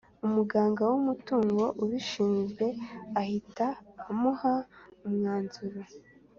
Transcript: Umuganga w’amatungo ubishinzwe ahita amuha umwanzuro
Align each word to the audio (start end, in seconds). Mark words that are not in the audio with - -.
Umuganga 0.27 0.81
w’amatungo 0.89 1.63
ubishinzwe 1.83 2.65
ahita 3.21 3.67
amuha 4.09 4.53
umwanzuro 5.05 5.79